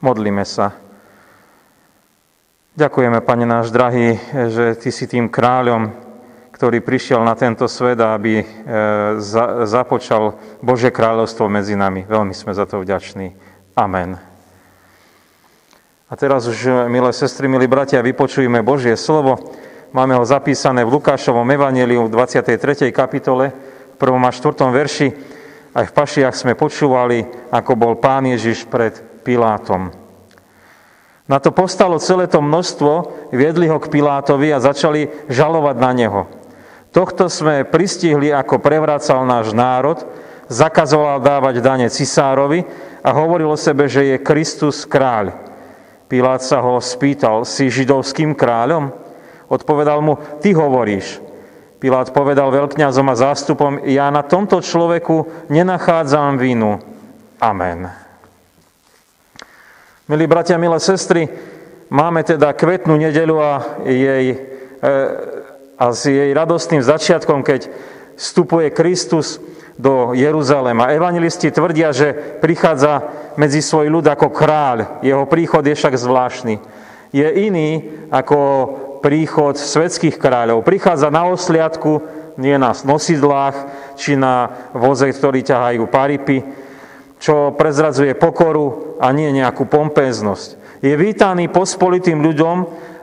[0.00, 0.72] Modlíme sa.
[2.72, 4.16] Ďakujeme, Pane náš drahý,
[4.48, 5.92] že Ty si tým kráľom,
[6.56, 8.44] ktorý prišiel na tento svet, aby e,
[9.68, 12.08] započal Bože kráľovstvo medzi nami.
[12.08, 13.36] Veľmi sme za to vďační.
[13.76, 14.16] Amen.
[16.08, 19.36] A teraz už, milé sestry, milí bratia, vypočujeme Božie slovo.
[19.92, 22.88] Máme ho zapísané v Lukášovom evaneliu v 23.
[22.88, 24.16] kapitole, v 1.
[24.16, 24.64] a 4.
[24.64, 25.08] verši.
[25.76, 27.20] Aj v Pašiach sme počúvali,
[27.52, 29.92] ako bol Pán Ježiš pred Pilátom.
[31.30, 32.92] Na to postalo celé to množstvo,
[33.30, 36.22] viedli ho k Pilátovi a začali žalovať na neho.
[36.90, 40.02] Tohto sme pristihli, ako prevracal náš národ,
[40.50, 42.66] zakazoval dávať dane cisárovi
[43.06, 45.30] a hovoril o sebe, že je Kristus kráľ.
[46.10, 48.90] Pilát sa ho spýtal, si židovským kráľom?
[49.46, 51.22] Odpovedal mu, ty hovoríš.
[51.78, 56.82] Pilát povedal veľkňazom a zástupom, ja na tomto človeku nenachádzam vinu.
[57.38, 57.99] Amen.
[60.10, 61.30] Milí bratia, milé sestry,
[61.86, 64.42] máme teda kvetnú nedelu a, jej,
[64.82, 64.98] e,
[65.78, 67.70] a s jej radostným začiatkom, keď
[68.18, 69.38] vstupuje Kristus
[69.78, 70.90] do Jeruzalema.
[70.90, 72.10] Evangelisti tvrdia, že
[72.42, 73.06] prichádza
[73.38, 74.98] medzi svoj ľud ako kráľ.
[75.06, 76.58] Jeho príchod je však zvláštny.
[77.14, 78.38] Je iný ako
[79.06, 80.66] príchod svetských kráľov.
[80.66, 82.02] Prichádza na osliadku,
[82.34, 83.54] nie na nosidlách,
[83.94, 86.42] či na voze, ktorí ťahajú paripy,
[87.20, 90.80] čo prezradzuje pokoru a nie nejakú pompéznosť.
[90.80, 92.56] Je vítaný pospolitým ľuďom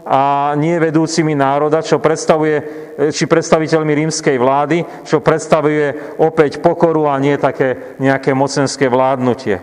[0.08, 2.58] a nie vedúcimi národa, čo predstavuje,
[3.14, 9.62] či predstaviteľmi rímskej vlády, čo predstavuje opäť pokoru a nie také nejaké mocenské vládnutie.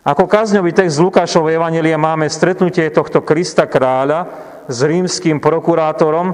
[0.00, 4.32] Ako kazňový text z Lukášovej Evangelia máme stretnutie tohto Krista kráľa
[4.64, 6.32] s rímským prokurátorom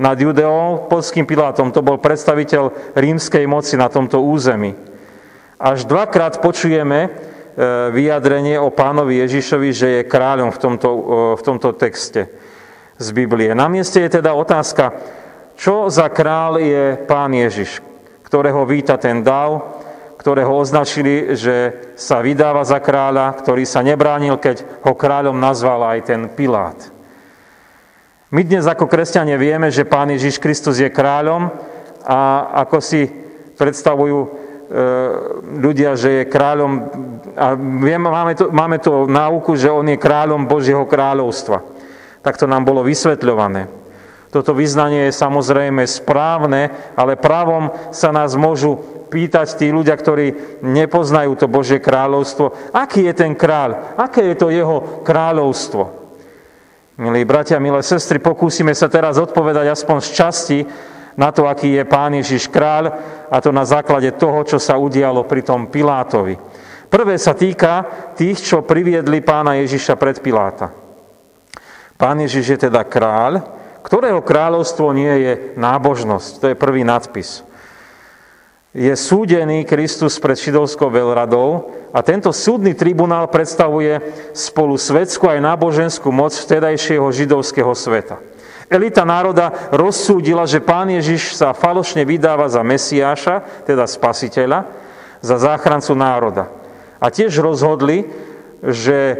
[0.00, 1.68] nad Judeou, polským Pilátom.
[1.76, 4.91] To bol predstaviteľ rímskej moci na tomto území.
[5.62, 7.08] Až dvakrát počujeme e,
[7.94, 11.00] vyjadrenie o pánovi Ježišovi, že je kráľom v tomto, e,
[11.38, 12.26] v tomto texte
[12.98, 13.54] z Biblie.
[13.54, 14.90] Na mieste je teda otázka,
[15.54, 17.78] čo za král je pán Ježiš,
[18.26, 19.78] ktorého víta ten dáv,
[20.18, 26.10] ktorého označili, že sa vydáva za kráľa, ktorý sa nebránil, keď ho kráľom nazval aj
[26.10, 26.90] ten Pilát.
[28.34, 31.54] My dnes ako kresťania vieme, že pán Ježiš Kristus je kráľom
[32.02, 33.06] a ako si
[33.54, 34.41] predstavujú
[35.60, 36.72] ľudia, že je kráľom,
[37.36, 41.60] a máme to, máme to náuku, že on je kráľom Božieho kráľovstva.
[42.24, 43.68] Tak to nám bolo vysvetľované.
[44.32, 48.80] Toto vyznanie je samozrejme správne, ale právom sa nás môžu
[49.12, 54.48] pýtať tí ľudia, ktorí nepoznajú to Božie kráľovstvo, aký je ten kráľ, aké je to
[54.48, 56.00] jeho kráľovstvo.
[56.96, 60.58] Milí bratia, milé sestry, pokúsime sa teraz odpovedať aspoň z časti
[61.16, 62.92] na to, aký je Pán Ježiš kráľ,
[63.28, 66.36] a to na základe toho, čo sa udialo pri tom Pilátovi.
[66.92, 70.68] Prvé sa týka tých, čo priviedli pána Ježiša pred Piláta.
[71.96, 73.40] Pán Ježiš je teda kráľ,
[73.80, 76.30] ktorého kráľovstvo nie je nábožnosť.
[76.42, 77.40] To je prvý nadpis.
[78.72, 84.00] Je súdený Kristus pred židovskou veľradou a tento súdny tribunál predstavuje
[84.32, 88.16] spolu svetskú aj náboženskú moc vtedajšieho židovského sveta.
[88.72, 94.64] Elita národa rozsúdila, že pán Ježiš sa falošne vydáva za Mesiáša, teda spasiteľa,
[95.20, 96.48] za záchrancu národa.
[96.96, 98.08] A tiež rozhodli,
[98.62, 99.16] že e,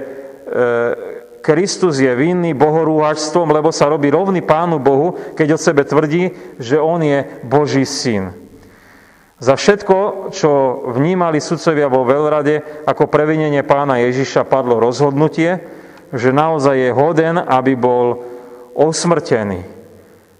[1.42, 6.30] Kristus je vinný bohorúhačstvom, lebo sa robí rovný Pánu Bohu, keď o sebe tvrdí,
[6.62, 8.30] že On je Boží syn.
[9.42, 10.50] Za všetko, čo
[10.94, 15.58] vnímali sudcovia vo veľrade ako previnenie pána Ježiša, padlo rozhodnutie,
[16.14, 18.22] že naozaj je hoden, aby bol
[18.74, 19.64] osmrtení.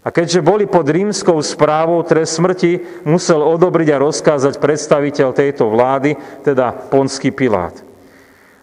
[0.03, 6.19] A keďže boli pod rímskou správou, trest smrti musel odobriť a rozkázať predstaviteľ tejto vlády,
[6.43, 7.78] teda Ponský Pilát.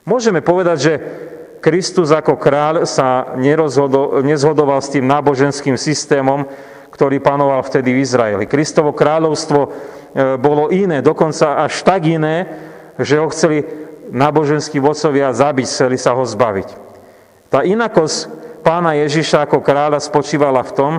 [0.03, 0.93] Môžeme povedať, že
[1.63, 3.35] Kristus ako kráľ sa
[4.23, 6.43] nezhodoval s tým náboženským systémom,
[6.91, 8.43] ktorý panoval vtedy v Izraeli.
[8.43, 9.69] Kristovo kráľovstvo e,
[10.35, 12.47] bolo iné, dokonca až tak iné,
[12.99, 13.63] že ho chceli
[14.11, 16.67] náboženskí vodcovia zabiť, chceli sa ho zbaviť.
[17.47, 20.93] Tá inakosť pána Ježiša ako kráľa spočívala v tom,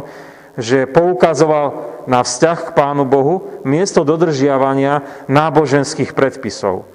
[0.59, 6.89] že poukazoval na vzťah k Pánu Bohu miesto dodržiavania náboženských predpisov.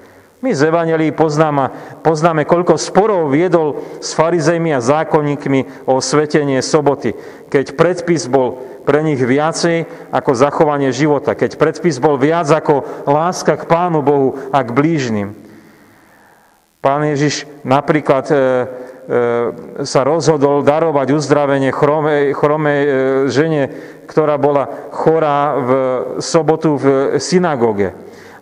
[0.43, 1.73] My z Evangelii poznáme,
[2.05, 7.17] poznáme, koľko sporov viedol s farizejmi a zákonníkmi o svetenie soboty,
[7.49, 13.57] keď predpis bol pre nich viacej ako zachovanie života, keď predpis bol viac ako láska
[13.57, 15.33] k Pánu Bohu a k blížnym.
[16.85, 18.35] Pán Ježiš napríklad e,
[19.85, 22.89] sa rozhodol darovať uzdravenie chromej, chromej e,
[23.29, 23.63] žene,
[24.09, 25.71] ktorá bola chorá v
[26.25, 26.85] sobotu v
[27.21, 27.93] synagóge.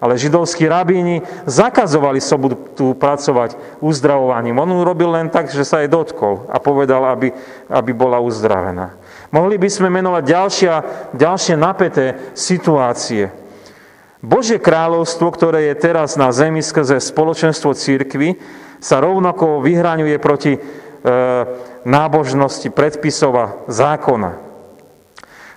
[0.04, 4.60] Ale židovskí rabíni zakazovali sobotu pracovať uzdravovaním.
[4.60, 7.32] On robil len tak, že sa jej dotkol a povedal, aby,
[7.72, 9.00] aby bola uzdravená.
[9.32, 10.74] Mohli by sme menovať ďalšia,
[11.16, 13.43] ďalšie napäté situácie.
[14.24, 18.40] Božie kráľovstvo, ktoré je teraz na zemi skrze spoločenstvo církvy,
[18.80, 20.60] sa rovnako vyhraňuje proti e,
[21.84, 24.40] nábožnosti, predpisov a zákona.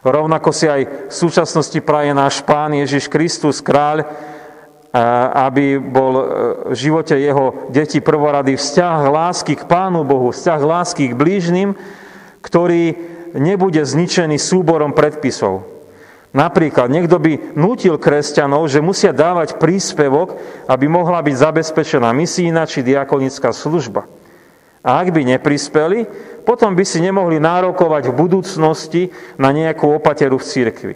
[0.02, 4.02] Rovnako si aj v súčasnosti praje náš Pán Ježiš Kristus, kráľ,
[5.46, 6.24] aby bol e,
[6.70, 11.78] v živote jeho detí prvorady vzťah lásky k Pánu Bohu, vzťah lásky k blížnym,
[12.42, 12.98] ktorý
[13.38, 15.75] nebude zničený súborom predpisov.
[16.36, 20.36] Napríklad niekto by nutil kresťanov, že musia dávať príspevok,
[20.68, 24.04] aby mohla byť zabezpečená misína či diakonická služba.
[24.84, 26.04] A ak by neprispeli,
[26.44, 29.02] potom by si nemohli nárokovať v budúcnosti
[29.40, 30.94] na nejakú opateru v cirkvi.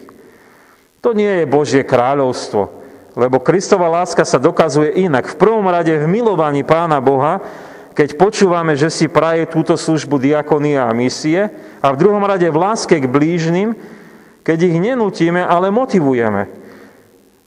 [1.00, 2.68] To nie je Božie kráľovstvo,
[3.16, 5.24] lebo Kristova láska sa dokazuje inak.
[5.24, 7.40] V prvom rade v milovaní Pána Boha,
[7.96, 11.48] keď počúvame, že si praje túto službu diakonia a misie,
[11.80, 13.72] a v druhom rade v láske k blížnym,
[14.42, 16.48] keď ich nenutíme, ale motivujeme.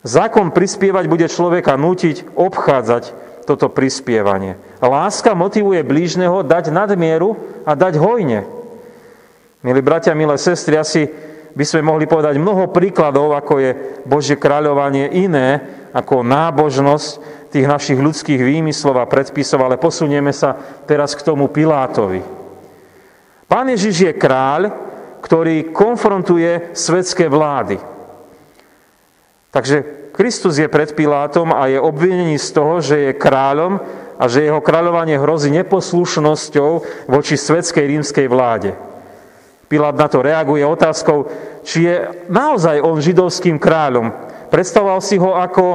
[0.03, 3.03] Zákon prispievať bude človeka nutiť obchádzať
[3.47, 4.59] toto prispievanie.
[4.79, 8.43] Láska motivuje blížneho dať nadmieru a dať hojne.
[9.63, 11.07] Milí bratia, milé sestry, asi
[11.53, 13.71] by sme mohli povedať mnoho príkladov, ako je
[14.03, 15.63] Božie kráľovanie iné
[15.93, 17.07] ako nábožnosť
[17.53, 20.57] tých našich ľudských výmyslov a predpisov, ale posunieme sa
[20.89, 22.25] teraz k tomu Pilátovi.
[23.45, 24.73] Pán Ježiš je kráľ,
[25.23, 27.79] ktorý konfrontuje svetské vlády.
[29.55, 33.79] Takže Kristus je pred Pilátom a je obvinený z toho, že je kráľom
[34.19, 36.71] a že jeho kráľovanie hrozí neposlušnosťou
[37.07, 38.75] voči svetskej rímskej vláde.
[39.71, 41.31] Pilát na to reaguje otázkou,
[41.65, 41.95] či je
[42.29, 44.13] naozaj on židovským kráľom.
[44.53, 45.65] Predstavoval si ho ako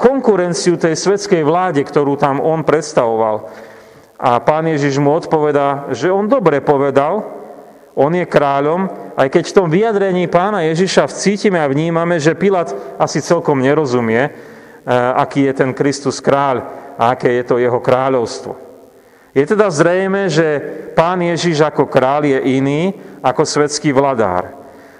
[0.00, 3.46] konkurenciu tej svetskej vláde, ktorú tam on predstavoval.
[4.16, 7.35] A pán Ježiš mu odpovedá, že on dobre povedal,
[7.96, 12.68] on je kráľom, aj keď v tom vyjadrení pána Ježiša vcítime a vnímame, že Pilát
[13.00, 14.30] asi celkom nerozumie, e,
[15.16, 16.60] aký je ten Kristus kráľ
[17.00, 18.52] a aké je to jeho kráľovstvo.
[19.32, 20.60] Je teda zrejme, že
[20.92, 22.82] pán Ježiš ako kráľ je iný
[23.24, 24.52] ako svetský vladár.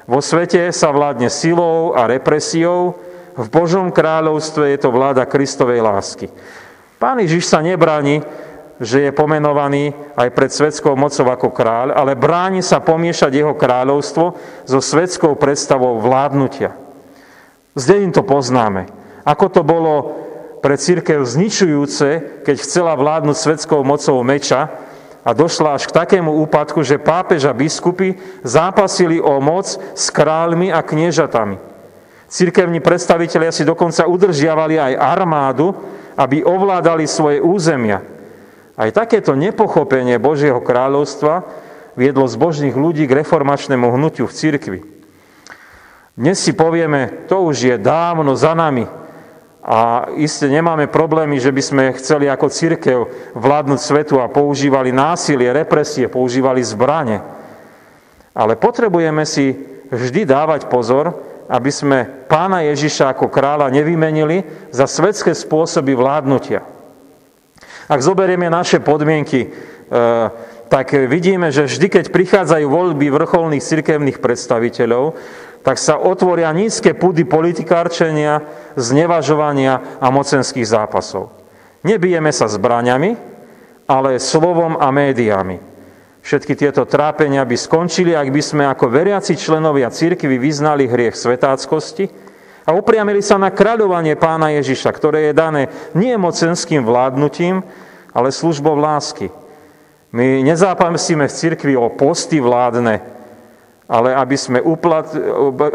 [0.09, 2.97] Vo svete sa vládne silou a represiou,
[3.37, 6.33] v Božom kráľovstve je to vláda Kristovej lásky.
[6.97, 8.25] Pán Ježiš sa nebráni
[8.77, 14.37] že je pomenovaný aj pred svetskou mocou ako kráľ, ale bráni sa pomiešať jeho kráľovstvo
[14.69, 16.77] so svetskou predstavou vládnutia.
[17.77, 18.89] Z dejin to poznáme.
[19.25, 20.17] Ako to bolo
[20.61, 24.73] pre církev zničujúce, keď chcela vládnuť svetskou mocou meča
[25.27, 30.71] a došla až k takému úpadku, že pápež a biskupy zápasili o moc s kráľmi
[30.71, 31.59] a kniežatami.
[32.27, 35.71] Církevní predstavitelia si dokonca udržiavali aj armádu,
[36.19, 38.16] aby ovládali svoje územia.
[38.77, 41.49] Aj takéto nepochopenie Božieho kráľovstva
[41.97, 44.81] viedlo zbožných ľudí k reformačnému hnutiu v cirkvi.
[46.13, 48.85] Dnes si povieme, to už je dávno za nami
[49.67, 52.99] a iste nemáme problémy, že by sme chceli ako církev
[53.35, 57.19] vládnuť svetu a používali násilie, represie, používali zbrane.
[58.37, 59.57] Ale potrebujeme si
[59.89, 61.17] vždy dávať pozor,
[61.49, 66.76] aby sme pána Ježiša ako kráľa nevymenili za svetské spôsoby vládnutia.
[67.87, 69.49] Ak zoberieme naše podmienky, e,
[70.67, 75.15] tak vidíme, že vždy, keď prichádzajú voľby vrcholných cirkevných predstaviteľov,
[75.63, 78.43] tak sa otvoria nízke pudy politikárčenia,
[78.79, 81.35] znevažovania a mocenských zápasov.
[81.83, 83.15] Nebijeme sa zbraňami,
[83.87, 85.59] ale slovom a médiami.
[86.27, 92.11] Všetky tieto trápenia by skončili, ak by sme ako veriaci členovia církvy vyznali hriech svetáckosti
[92.67, 95.63] a upriamili sa na kráľovanie pána Ježiša, ktoré je dané
[95.95, 97.63] nie mocenským vládnutím,
[98.17, 99.29] ale službou lásky.
[100.09, 103.05] My nezápasíme v cirkvi o posty vládne,
[103.85, 105.13] ale aby sme, uplat,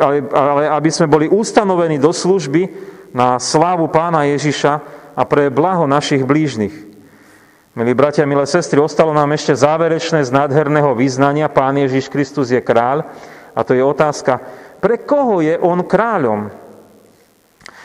[0.02, 2.66] ale, ale aby sme boli ustanovení do služby
[3.14, 4.74] na slávu pána Ježiša
[5.14, 6.74] a pre blaho našich blížnych.
[7.78, 12.60] Milí bratia, milé sestry, ostalo nám ešte záverečné z nádherného význania Pán Ježiš Kristus je
[12.60, 13.06] kráľ
[13.54, 14.42] a to je otázka,
[14.82, 16.50] pre koho je on kráľom?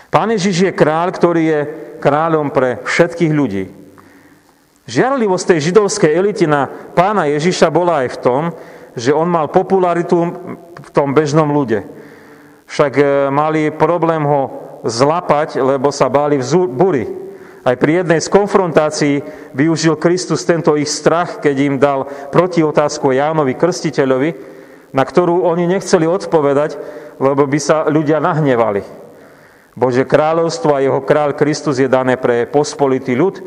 [0.08, 1.60] Pán Ježiš je kráľ, ktorý je
[2.00, 3.85] kráľom pre všetkých ľudí.
[4.86, 8.42] Žiarlivosť tej židovskej elity na pána Ježiša bola aj v tom,
[8.94, 10.30] že on mal popularitu
[10.78, 11.82] v tom bežnom ľude.
[12.70, 17.04] Však e, mali problém ho zlapať, lebo sa báli v buri.
[17.66, 19.14] Aj pri jednej z konfrontácií
[19.50, 24.30] využil Kristus tento ich strach, keď im dal protiotázku Jánovi Krstiteľovi,
[24.94, 26.78] na ktorú oni nechceli odpovedať,
[27.18, 28.86] lebo by sa ľudia nahnevali.
[29.74, 33.42] Bože kráľovstvo a jeho kráľ Kristus je dané pre pospolitý ľud,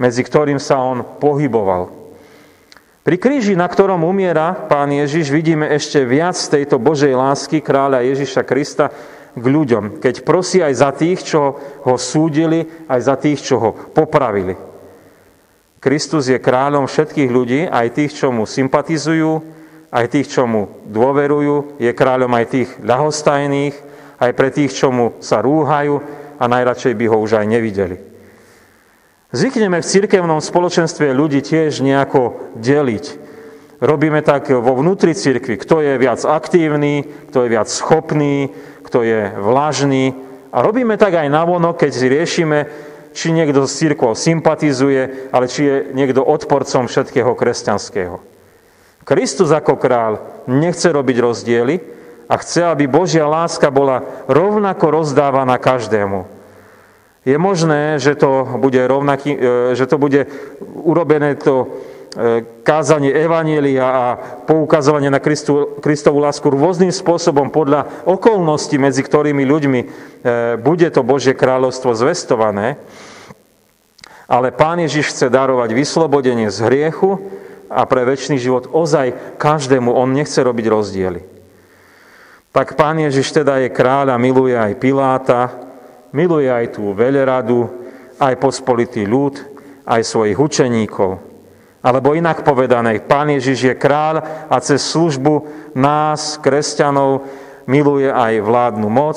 [0.00, 1.92] medzi ktorým sa on pohyboval.
[3.00, 8.42] Pri kríži, na ktorom umiera pán Ježiš, vidíme ešte viac tejto Božej lásky kráľa Ježiša
[8.44, 8.92] Krista
[9.32, 13.70] k ľuďom, keď prosí aj za tých, čo ho súdili, aj za tých, čo ho
[13.72, 14.56] popravili.
[15.80, 19.40] Kristus je kráľom všetkých ľudí, aj tých, čo mu sympatizujú,
[19.88, 23.74] aj tých, čo mu dôverujú, je kráľom aj tých ľahostajných,
[24.20, 26.04] aj pre tých, čo mu sa rúhajú
[26.36, 28.09] a najradšej by ho už aj nevideli.
[29.30, 33.30] Zvykneme v cirkevnom spoločenstve ľudí tiež nejako deliť.
[33.78, 38.50] Robíme tak vo vnútri cirkvi, kto je viac aktívny, kto je viac schopný,
[38.82, 40.18] kto je vlažný.
[40.50, 42.58] A robíme tak aj navonok, keď riešime,
[43.14, 48.18] či niekto s církvou sympatizuje, ale či je niekto odporcom všetkého kresťanského.
[49.06, 50.12] Kristus ako král
[50.50, 51.74] nechce robiť rozdiely,
[52.30, 56.39] a chce, aby Božia láska bola rovnako rozdávaná každému.
[57.30, 59.38] Je možné, že to bude, rovnaký, e,
[59.78, 60.26] že to bude
[60.82, 61.66] urobené to e,
[62.66, 64.04] kázanie Evanielia a
[64.50, 69.86] poukazovanie na Kristu, Kristovú lásku rôznym spôsobom podľa okolností, medzi ktorými ľuďmi e,
[70.58, 72.82] bude to Božie kráľovstvo zvestované.
[74.26, 77.22] Ale Pán Ježiš chce darovať vyslobodenie z hriechu
[77.70, 79.94] a pre väčší život ozaj každému.
[79.94, 81.22] On nechce robiť rozdiely.
[82.50, 85.69] Tak pán Ježiš teda je kráľ a miluje aj Piláta,
[86.10, 87.66] miluje aj tú veľradu,
[88.20, 89.38] aj pospolitý ľud,
[89.86, 91.30] aj svojich učeníkov.
[91.80, 94.20] Alebo inak povedané, pán Ježiš je kráľ
[94.52, 97.24] a cez službu nás, kresťanov,
[97.64, 99.16] miluje aj vládnu moc,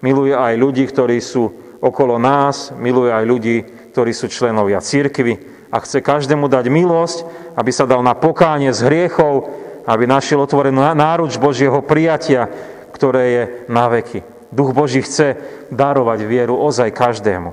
[0.00, 1.52] miluje aj ľudí, ktorí sú
[1.84, 3.56] okolo nás, miluje aj ľudí,
[3.92, 5.36] ktorí sú členovia církvy
[5.68, 7.18] a chce každému dať milosť,
[7.60, 9.52] aby sa dal na pokánie z hriechov,
[9.84, 12.48] aby našiel otvorenú náruč Božieho prijatia,
[12.96, 14.35] ktoré je na veky.
[14.56, 15.36] Duch Boží chce
[15.68, 17.52] darovať vieru ozaj každému.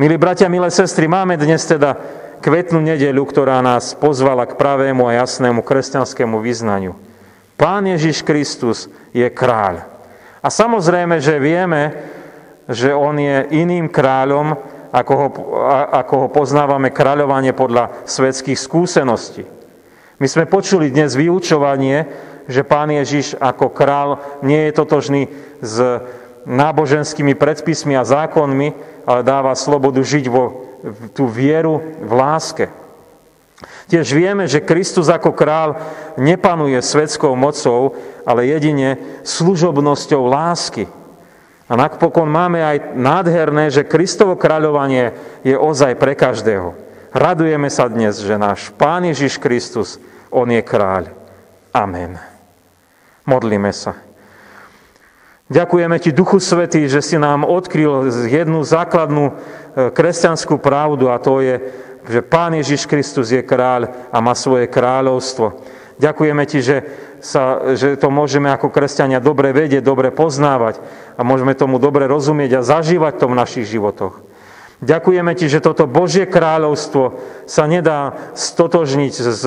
[0.00, 2.00] Milí bratia, milé sestry, máme dnes teda
[2.40, 6.96] kvetnú nedeľu, ktorá nás pozvala k pravému a jasnému kresťanskému vyznaniu.
[7.60, 9.84] Pán Ježiš Kristus je kráľ.
[10.40, 11.92] A samozrejme, že vieme,
[12.64, 14.56] že on je iným kráľom,
[14.88, 15.28] ako ho,
[15.92, 19.44] ako ho poznávame kráľovanie podľa svetských skúseností.
[20.16, 22.08] My sme počuli dnes vyučovanie,
[22.48, 25.22] že pán Ježiš ako král nie je totožný
[25.60, 25.76] s
[26.48, 28.72] náboženskými predpismi a zákonmi,
[29.04, 30.70] ale dáva slobodu žiť vo
[31.12, 32.66] tú vieru v láske.
[33.90, 35.76] Tiež vieme, že Kristus ako král
[36.16, 40.86] nepanuje svetskou mocou, ale jedine služobnosťou lásky.
[41.70, 45.14] A napokon máme aj nádherné, že Kristovo kráľovanie
[45.46, 46.74] je ozaj pre každého.
[47.10, 49.98] Radujeme sa dnes, že náš Pán Ježiš Kristus
[50.30, 51.10] on je kráľ.
[51.74, 52.29] Amen.
[53.30, 53.94] Modlíme sa.
[55.50, 59.32] Ďakujeme Ti, Duchu Svetý, že si nám odkryl jednu základnú e,
[59.94, 61.62] kresťanskú pravdu a to je,
[62.10, 65.62] že Pán Ježiš Kristus je kráľ a má svoje kráľovstvo.
[66.02, 66.76] Ďakujeme Ti, že,
[67.22, 70.82] sa, že to môžeme ako kresťania dobre vedieť, dobre poznávať
[71.14, 74.26] a môžeme tomu dobre rozumieť a zažívať to v našich životoch.
[74.80, 79.44] Ďakujeme ti, že toto Božie kráľovstvo sa nedá stotožniť s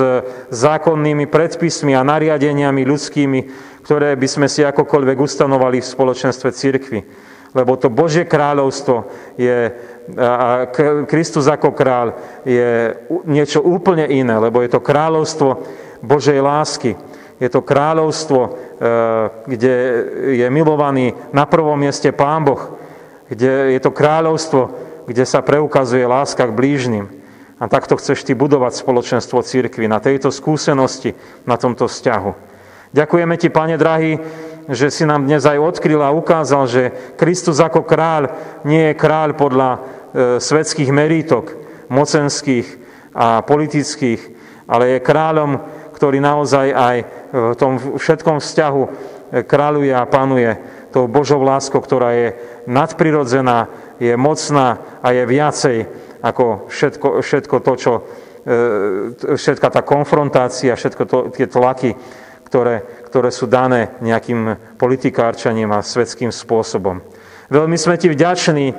[0.54, 3.40] zákonnými predpismi a nariadeniami ľudskými,
[3.84, 7.00] ktoré by sme si akokoľvek ustanovali v spoločenstve církvy.
[7.54, 9.06] Lebo to Božie kráľovstvo
[9.38, 9.70] je,
[10.18, 10.66] a
[11.06, 12.96] Kristus ako král je
[13.28, 15.62] niečo úplne iné, lebo je to kráľovstvo
[16.02, 16.98] Božej lásky.
[17.38, 18.50] Je to kráľovstvo, e,
[19.46, 19.74] kde
[20.34, 22.74] je milovaný na prvom mieste Pán Boh,
[23.30, 24.62] kde je to kráľovstvo,
[25.06, 27.06] kde sa preukazuje láska k blížnym.
[27.60, 31.14] A takto chceš ty budovať spoločenstvo církvy na tejto skúsenosti,
[31.46, 32.53] na tomto vzťahu.
[32.94, 34.22] Ďakujeme ti, Pane drahý,
[34.70, 36.82] že si nám dnes aj odkryl a ukázal, že
[37.18, 38.30] Kristus ako kráľ
[38.62, 39.78] nie je kráľ podľa e,
[40.38, 41.58] svetských merítok,
[41.90, 42.62] mocenských
[43.10, 44.22] a politických,
[44.70, 45.58] ale je kráľom,
[45.90, 46.96] ktorý naozaj aj
[47.34, 48.90] v tom všetkom vzťahu e,
[49.42, 50.54] kráľuje a panuje
[50.94, 52.38] tou Božou láskou, ktorá je
[52.70, 53.66] nadprirodzená,
[53.98, 55.78] je mocná a je viacej
[56.22, 57.92] ako všetko, všetko to, čo,
[58.46, 62.22] e, všetka tá konfrontácia, všetko to, tie tlaky,
[62.54, 67.02] ktoré, ktoré sú dané nejakým politikárčaním a svetským spôsobom.
[67.50, 68.70] Veľmi sme ti vďační,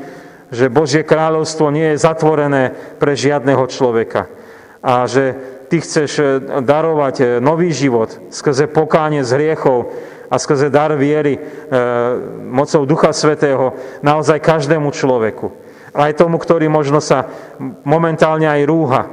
[0.47, 4.31] že Božie kráľovstvo nie je zatvorené pre žiadneho človeka
[4.79, 5.35] a že
[5.67, 9.91] ty chceš darovať nový život skrze pokánie z hriechov,
[10.25, 11.39] a skrze dar viery, e,
[12.49, 15.53] mocou Ducha Svetého, naozaj každému človeku.
[15.93, 17.29] Aj tomu, ktorý možno sa
[17.85, 19.05] momentálne aj rúha.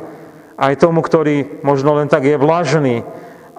[0.56, 3.04] Aj tomu, ktorý možno len tak je vlažný,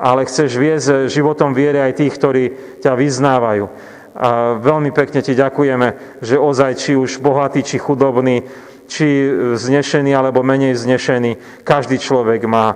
[0.04, 2.44] ale chceš viesť životom viery aj tých, ktorí
[2.84, 3.66] ťa vyznávajú.
[4.14, 8.44] A veľmi pekne ti ďakujeme, že ozaj či už bohatý, či chudobný,
[8.86, 12.76] či znešený alebo menej znešený, každý človek má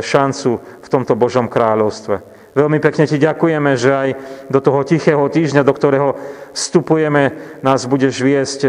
[0.00, 2.40] šancu v tomto Božom kráľovstve.
[2.50, 4.08] Veľmi pekne ti ďakujeme, že aj
[4.50, 6.18] do toho tichého týždňa, do ktorého
[6.50, 8.60] vstupujeme, nás budeš viesť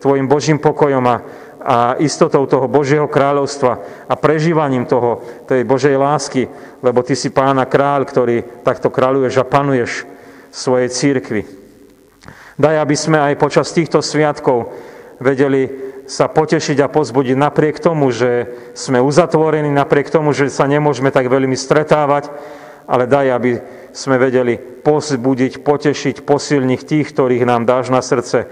[0.00, 1.16] tvojim Božím pokojom a,
[1.66, 3.72] a istotou toho Božieho kráľovstva
[4.06, 5.18] a prežívaním toho,
[5.50, 6.46] tej Božej lásky,
[6.78, 10.06] lebo ty si pána kráľ, ktorý takto kráľuješ a panuješ
[10.54, 11.42] svojej církvi.
[12.54, 14.70] Daj, aby sme aj počas týchto sviatkov
[15.18, 15.66] vedeli
[16.06, 18.46] sa potešiť a pozbudiť napriek tomu, že
[18.78, 22.30] sme uzatvorení, napriek tomu, že sa nemôžeme tak veľmi stretávať,
[22.86, 23.50] ale daj, aby
[23.90, 28.46] sme vedeli pozbudiť, potešiť, posilniť tých, ktorých nám dáš na srdce.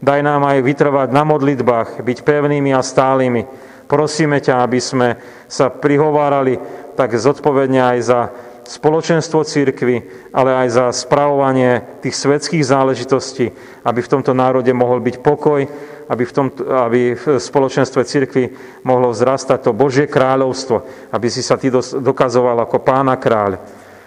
[0.00, 3.48] Daj nám aj vytrvať na modlitbách, byť pevnými a stálými.
[3.86, 5.08] Prosíme ťa, aby sme
[5.46, 6.58] sa prihovárali
[6.98, 8.20] tak zodpovedne aj za
[8.66, 13.54] spoločenstvo církvy, ale aj za spravovanie tých svetských záležitostí,
[13.86, 15.62] aby v tomto národe mohol byť pokoj,
[16.10, 18.44] aby v, tom, aby v spoločenstve církvy
[18.82, 20.82] mohlo vzrastať to Božie kráľovstvo,
[21.14, 21.70] aby si sa ty
[22.02, 23.62] dokazoval ako pána kráľ.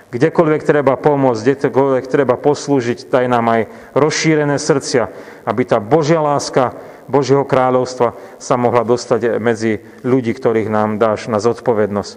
[0.10, 3.62] Kdekoľvek treba pomôcť, kdekoľvek treba poslúžiť, daj nám aj
[3.94, 5.10] rozšírené srdcia,
[5.46, 6.74] aby tá Božia láska
[7.06, 12.14] Božieho kráľovstva sa mohla dostať medzi ľudí, ktorých nám dáš na zodpovednosť.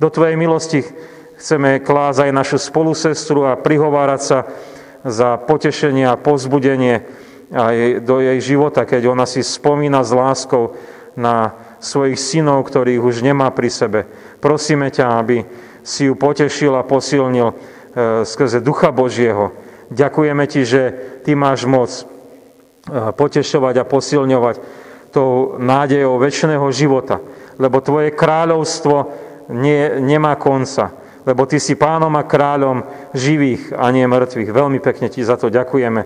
[0.00, 0.84] Do Tvojej milosti
[1.40, 4.38] Chceme klásť aj našu spolusestru a prihovárať sa
[5.08, 7.08] za potešenie a pozbudenie
[7.48, 10.76] aj do jej života, keď ona si spomína s láskou
[11.16, 14.00] na svojich synov, ktorých už nemá pri sebe.
[14.44, 15.48] Prosíme ťa, aby
[15.82, 17.54] si ju potešil a posilnil e,
[18.26, 19.52] skrze Ducha Božieho.
[19.90, 20.94] Ďakujeme ti, že
[21.26, 22.02] ty máš moc e,
[23.12, 24.56] potešovať a posilňovať
[25.10, 27.18] tou nádejou väčšného života,
[27.58, 28.96] lebo tvoje kráľovstvo
[29.50, 34.50] nie, nemá konca lebo Ty si pánom a kráľom živých a nie mŕtvych.
[34.50, 36.02] Veľmi pekne Ti za to ďakujeme,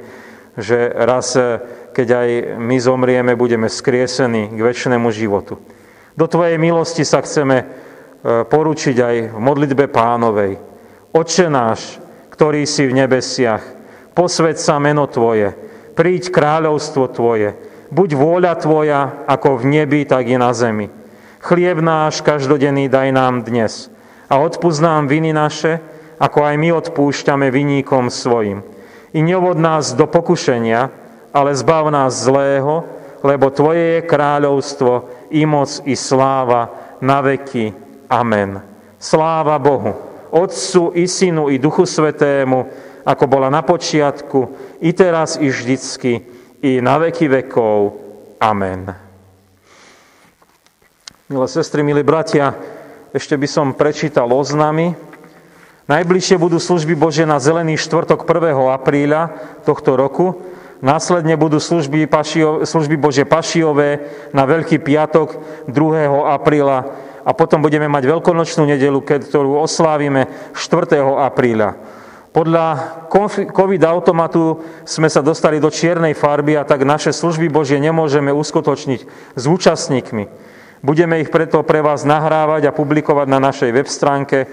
[0.59, 1.63] že raz, eh,
[1.95, 2.29] keď aj
[2.59, 5.59] my zomrieme, budeme skriesení k väčšnému životu.
[6.15, 7.67] Do Tvojej milosti sa chceme
[8.25, 10.57] poručiť aj v modlitbe pánovej.
[11.13, 12.01] Oče náš,
[12.33, 13.63] ktorý si v nebesiach,
[14.17, 15.53] posved sa meno Tvoje,
[15.93, 17.53] príď kráľovstvo Tvoje,
[17.93, 20.89] buď vôľa Tvoja, ako v nebi, tak i na zemi.
[21.45, 23.75] Chlieb náš každodenný daj nám dnes–
[24.29, 25.81] a odpúsť nám viny naše,
[26.19, 28.65] ako aj my odpúšťame viníkom svojim.
[29.15, 30.91] I neuvod nás do pokušenia,
[31.35, 32.83] ale zbav nás zlého,
[33.25, 34.93] lebo Tvoje je kráľovstvo,
[35.31, 37.84] i moc, i sláva na veky.
[38.15, 38.63] Amen.
[39.03, 39.91] Sláva Bohu,
[40.31, 42.71] Otcu, i Synu, i Duchu Svetému,
[43.03, 46.23] ako bola na počiatku, i teraz, i vždycky,
[46.63, 47.99] i na veky vekov.
[48.39, 48.95] Amen.
[51.27, 52.55] Milé sestry, milí bratia,
[53.11, 54.95] ešte by som prečítal oznamy.
[55.91, 58.55] Najbližšie budú služby Bože na Zelený štvrtok 1.
[58.79, 59.35] apríľa
[59.67, 60.39] tohto roku.
[60.79, 65.35] Následne budú služby, pašio, služby Bože Pašiové na Veľký piatok
[65.67, 66.09] 2.
[66.31, 71.01] apríla a potom budeme mať veľkonočnú nedelu, ktorú oslávime 4.
[71.01, 72.05] apríľa.
[72.35, 72.67] Podľa
[73.55, 79.07] COVID automatu sme sa dostali do čiernej farby a tak naše služby Božie nemôžeme uskutočniť
[79.39, 80.27] s účastníkmi.
[80.83, 84.51] Budeme ich preto pre vás nahrávať a publikovať na našej web stránke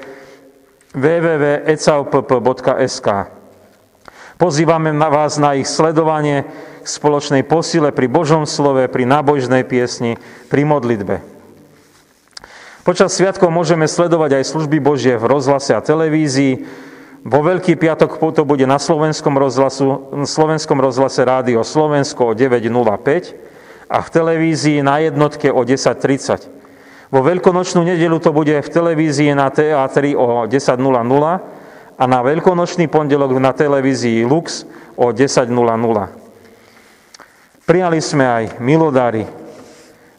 [0.94, 3.08] www.ecaupp.sk.
[4.38, 6.46] Pozývame na vás na ich sledovanie
[6.82, 10.22] k spoločnej posile pri Božom slove, pri nábožnej piesni,
[10.54, 11.31] pri modlitbe.
[12.82, 16.66] Počas sviatkov môžeme sledovať aj služby Božie v rozhlase a televízii.
[17.22, 23.38] Vo Veľký piatok to bude na slovenskom, rozhlasu, slovenskom rozhlase Rádio Slovensko o 9.05
[23.86, 26.50] a v televízii na jednotke o 10.30.
[27.14, 30.82] Vo veľkonočnú nedelu to bude v televízii na TA3 o 10.00
[32.02, 34.66] a na veľkonočný pondelok na televízii Lux
[34.98, 35.54] o 10.00.
[37.62, 39.41] Prijali sme aj milodári.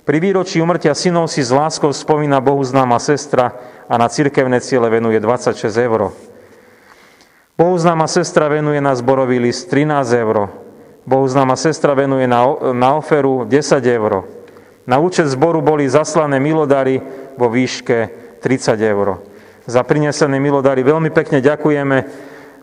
[0.03, 3.55] Pri výročí umrtia synov si s láskou spomína Bohu známa sestra
[3.87, 6.11] a na cirkevné ciele venuje 26 eur.
[7.55, 10.51] Bohu známa sestra venuje na zborový list 13 eur.
[11.07, 12.43] Bohuznáma sestra venuje na,
[12.75, 14.27] na oferu 10 eur.
[14.91, 16.99] Na účet zboru boli zaslané milodary
[17.39, 18.11] vo výške
[18.43, 19.23] 30 eur.
[19.71, 21.99] Za prinesené milodary veľmi pekne ďakujeme.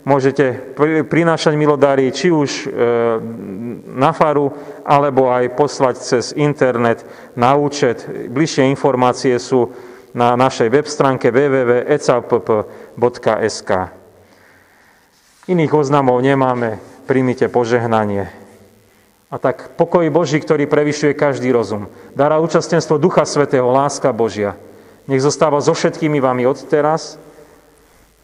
[0.00, 0.72] Môžete
[1.08, 2.72] prinášať milodary či už e,
[3.84, 4.48] na faru,
[4.80, 7.04] alebo aj poslať cez internet
[7.36, 8.08] na účet.
[8.08, 9.68] Bližšie informácie sú
[10.16, 12.00] na našej web stránke www.ecapp.sk.
[15.52, 18.32] Iných oznamov nemáme príjmite požehnanie.
[19.30, 21.86] A tak pokoj Boží, ktorý prevyšuje každý rozum,
[22.18, 24.58] dará účastenstvo Ducha Svetého, láska Božia,
[25.06, 27.14] nech zostáva so všetkými vami od teraz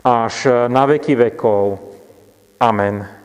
[0.06, 1.82] až na veky vekov.
[2.62, 3.15] Amen.